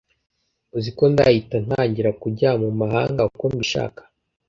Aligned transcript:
uziko 0.77 1.03
nzahita 1.11 1.55
ntangira 1.65 2.09
kujya 2.21 2.49
mu 2.61 2.69
mahanga 2.81 3.21
uko 3.29 3.43
mbishaka 3.53 4.01